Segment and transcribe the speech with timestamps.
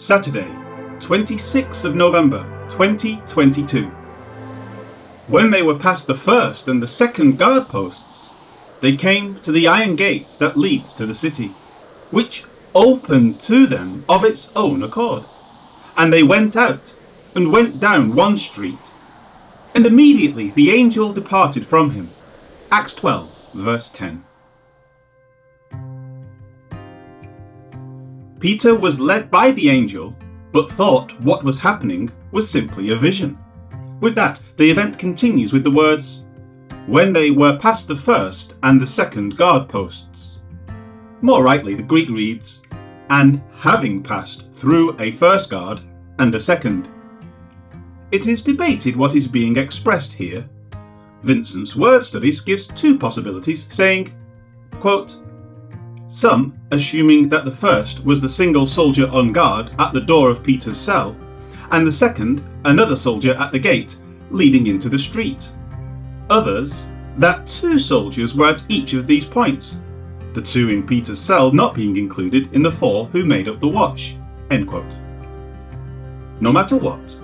[0.00, 0.46] Saturday,
[1.00, 3.86] 26th of November 2022.
[5.26, 8.30] When they were past the first and the second guard posts,
[8.80, 11.48] they came to the iron gate that leads to the city,
[12.12, 12.44] which
[12.76, 15.24] opened to them of its own accord.
[15.96, 16.94] And they went out
[17.34, 18.78] and went down one street,
[19.74, 22.10] and immediately the angel departed from him.
[22.70, 24.22] Acts 12, verse 10.
[28.40, 30.16] Peter was led by the angel,
[30.52, 33.36] but thought what was happening was simply a vision.
[34.00, 36.22] With that, the event continues with the words,
[36.86, 40.38] when they were past the first and the second guard posts.
[41.20, 42.62] More rightly, the Greek reads,
[43.10, 45.80] and having passed through a first guard
[46.18, 46.88] and a second.
[48.12, 50.48] It is debated what is being expressed here.
[51.22, 54.14] Vincent's word studies gives two possibilities, saying,
[54.80, 55.16] quote,
[56.08, 60.42] some assuming that the first was the single soldier on guard at the door of
[60.42, 61.16] Peter's cell,
[61.70, 63.96] and the second another soldier at the gate
[64.30, 65.48] leading into the street.
[66.30, 66.86] Others
[67.18, 69.76] that two soldiers were at each of these points,
[70.34, 73.68] the two in Peter's cell not being included in the four who made up the
[73.68, 74.16] watch.
[76.40, 77.16] No matter what,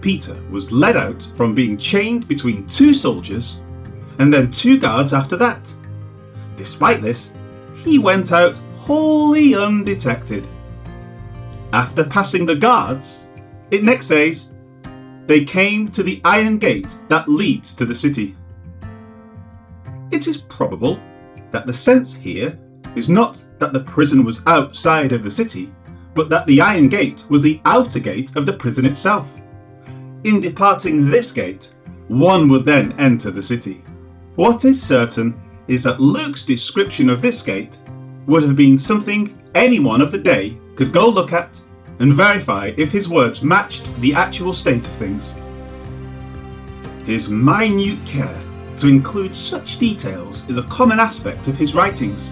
[0.00, 3.58] Peter was led out from being chained between two soldiers
[4.18, 5.72] and then two guards after that.
[6.56, 7.30] Despite this,
[7.84, 10.46] he went out wholly undetected.
[11.72, 13.28] After passing the guards,
[13.70, 14.52] it next says,
[15.26, 18.36] they came to the iron gate that leads to the city.
[20.10, 21.00] It is probable
[21.52, 22.58] that the sense here
[22.96, 25.72] is not that the prison was outside of the city,
[26.14, 29.32] but that the iron gate was the outer gate of the prison itself.
[30.24, 31.74] In departing this gate,
[32.08, 33.82] one would then enter the city.
[34.36, 37.78] What is certain is that Luke's description of this gate
[38.26, 41.60] would have been something anyone of the day could go look at
[41.98, 45.34] and verify if his words matched the actual state of things.
[47.04, 48.42] His minute care
[48.78, 52.30] to include such details is a common aspect of his writings,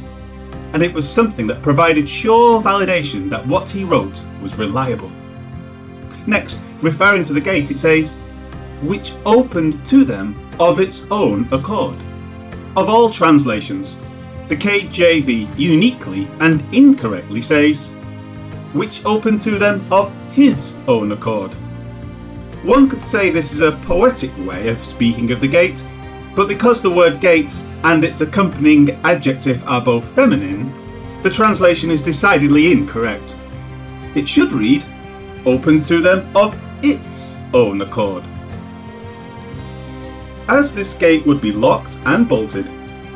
[0.73, 5.11] and it was something that provided sure validation that what he wrote was reliable.
[6.27, 8.17] Next, referring to the gate, it says,
[8.83, 11.97] which opened to them of its own accord.
[12.77, 13.97] Of all translations,
[14.49, 17.89] the KJV uniquely and incorrectly says,
[18.73, 21.53] which opened to them of his own accord.
[22.63, 25.85] One could say this is a poetic way of speaking of the gate,
[26.37, 30.73] but because the word gate and its accompanying adjective are both feminine,
[31.23, 33.37] the translation is decidedly incorrect.
[34.15, 34.85] It should read,
[35.45, 38.23] opened to them of its own accord.
[40.49, 42.69] As this gate would be locked and bolted,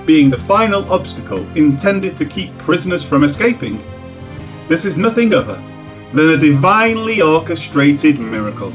[0.06, 3.82] being the final obstacle intended to keep prisoners from escaping,
[4.68, 5.62] this is nothing other
[6.12, 8.70] than a divinely orchestrated miracle.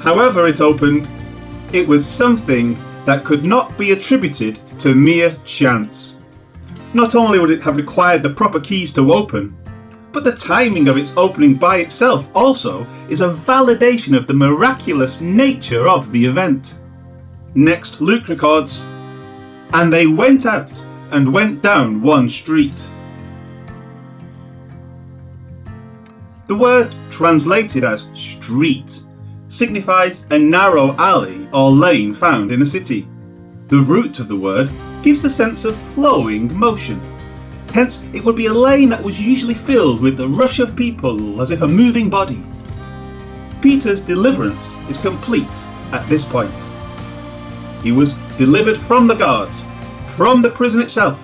[0.00, 1.08] However, it opened,
[1.72, 6.16] it was something that could not be attributed to mere chance.
[6.94, 9.56] Not only would it have required the proper keys to open,
[10.12, 15.20] but the timing of its opening by itself also is a validation of the miraculous
[15.20, 16.78] nature of the event.
[17.56, 18.82] Next, Luke records,
[19.72, 20.70] And they went out
[21.10, 22.84] and went down one street.
[26.48, 29.00] The word translated as street
[29.48, 33.08] signifies a narrow alley or lane found in a city.
[33.68, 34.70] The root of the word
[35.02, 37.00] gives a sense of flowing motion.
[37.72, 41.40] Hence, it would be a lane that was usually filled with the rush of people
[41.40, 42.44] as if a moving body.
[43.62, 45.56] Peter's deliverance is complete
[45.92, 46.52] at this point.
[47.82, 49.64] He was delivered from the guards,
[50.16, 51.22] from the prison itself,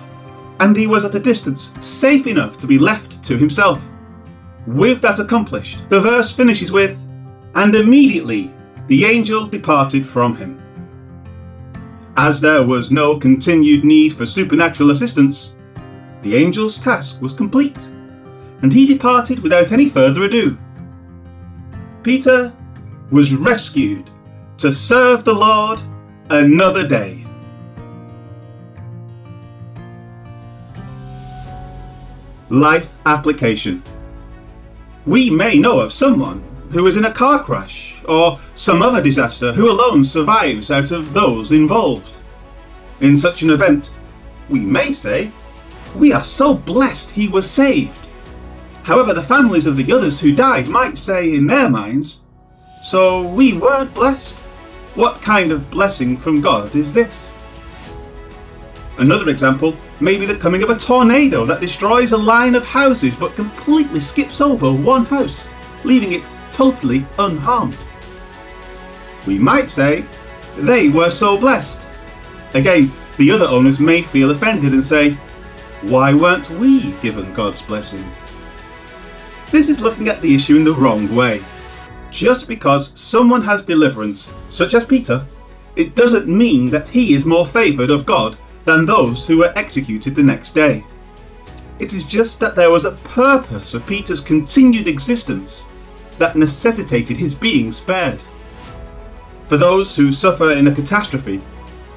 [0.59, 3.83] and he was at a distance safe enough to be left to himself.
[4.65, 6.99] With that accomplished, the verse finishes with,
[7.55, 8.51] And immediately
[8.87, 10.61] the angel departed from him.
[12.15, 15.55] As there was no continued need for supernatural assistance,
[16.21, 17.89] the angel's task was complete,
[18.61, 20.57] and he departed without any further ado.
[22.03, 22.53] Peter
[23.11, 24.09] was rescued
[24.57, 25.81] to serve the Lord
[26.29, 27.25] another day.
[32.49, 33.83] Life application.
[35.05, 39.51] We may know of someone who is in a car crash or some other disaster
[39.53, 42.17] who alone survives out of those involved.
[43.01, 43.91] In such an event,
[44.49, 45.31] we may say,
[45.95, 48.07] We are so blessed he was saved.
[48.83, 52.21] However, the families of the others who died might say in their minds,
[52.83, 54.35] So we weren't blessed?
[54.95, 57.31] What kind of blessing from God is this?
[58.99, 63.15] Another example may be the coming of a tornado that destroys a line of houses
[63.15, 65.49] but completely skips over one house,
[65.83, 67.77] leaving it totally unharmed.
[69.25, 70.05] We might say
[70.57, 71.79] they were so blessed.
[72.53, 75.13] Again, the other owners may feel offended and say,
[75.81, 78.07] Why weren't we given God's blessing?
[79.49, 81.41] This is looking at the issue in the wrong way.
[82.13, 85.25] Just because someone has deliverance, such as Peter,
[85.75, 90.13] it doesn't mean that he is more favoured of God than those who were executed
[90.13, 90.85] the next day.
[91.79, 95.65] It is just that there was a purpose of Peter's continued existence
[96.19, 98.21] that necessitated his being spared.
[99.49, 101.41] For those who suffer in a catastrophe,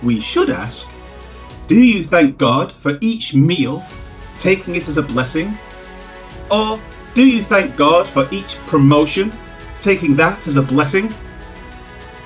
[0.02, 0.86] we should ask
[1.66, 3.84] Do you thank God for each meal,
[4.38, 5.58] taking it as a blessing?
[6.50, 6.80] Or
[7.14, 9.30] do you thank God for each promotion,
[9.80, 11.12] taking that as a blessing?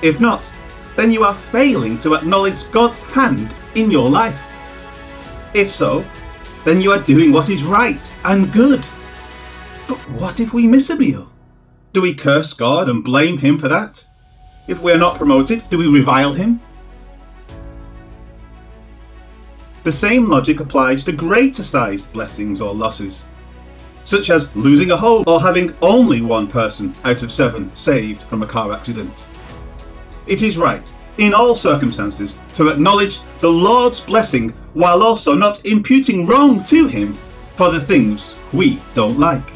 [0.02, 0.50] If not,
[0.96, 4.40] then you are failing to acknowledge God's hand in your life.
[5.54, 6.04] If so,
[6.64, 8.84] then you are doing what is right and good.
[9.88, 11.30] But what if we miss a meal?
[11.92, 14.04] Do we curse God and blame Him for that?
[14.68, 16.60] If we are not promoted, do we revile Him?
[19.82, 23.24] The same logic applies to greater sized blessings or losses,
[24.10, 28.42] such as losing a home or having only one person out of seven saved from
[28.42, 29.28] a car accident.
[30.26, 36.26] It is right, in all circumstances, to acknowledge the Lord's blessing while also not imputing
[36.26, 37.16] wrong to Him
[37.54, 39.48] for the things we don't like.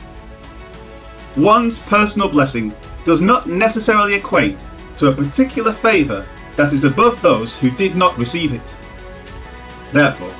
[1.36, 2.72] One's personal blessing
[3.04, 4.64] does not necessarily equate
[4.98, 6.24] to a particular favour
[6.54, 8.72] that is above those who did not receive it.
[9.92, 10.32] Therefore,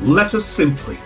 [0.00, 0.96] let us simply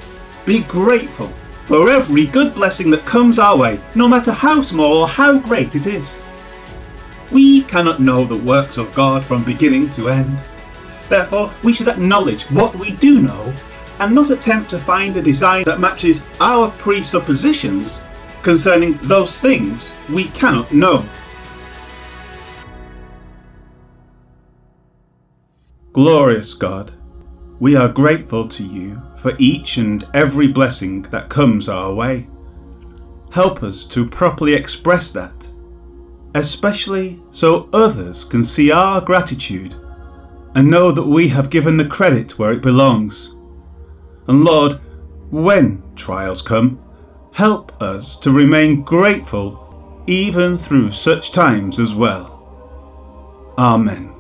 [0.45, 1.33] be grateful
[1.67, 5.75] for every good blessing that comes our way, no matter how small or how great
[5.75, 6.17] it is.
[7.33, 10.39] We cannot know the works of God from beginning to end.
[11.09, 13.53] Therefore, we should acknowledge what we do know
[13.99, 18.01] and not attempt to find a design that matches our presuppositions
[18.43, 21.05] concerning those things we cannot know.
[25.93, 26.93] Glorious God,
[27.59, 32.29] we are grateful to you for each and every blessing that comes our way.
[33.33, 35.49] Help us to properly express that,
[36.35, 39.75] especially so others can see our gratitude
[40.55, 43.35] and know that we have given the credit where it belongs.
[44.29, 44.81] And Lord,
[45.31, 46.83] when trials come,
[47.33, 53.55] help us to remain grateful even through such times as well.
[53.59, 54.16] Amen.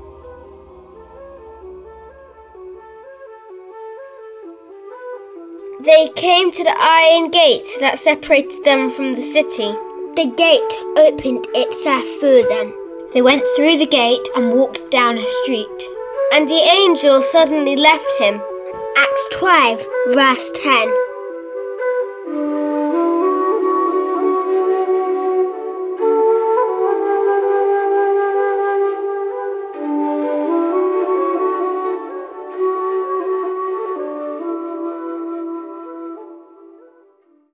[5.87, 9.71] They came to the iron gate that separated them from the city.
[10.17, 12.75] The gate opened itself for them.
[13.15, 15.81] They went through the gate and walked down a street.
[16.33, 18.43] And the angel suddenly left him.
[18.97, 21.06] Acts 12, verse 10.